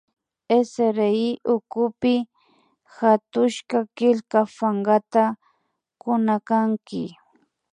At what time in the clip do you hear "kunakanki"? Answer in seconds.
6.01-7.03